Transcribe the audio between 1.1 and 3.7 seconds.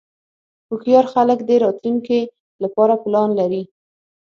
خلک د راتلونکې لپاره پلان لري.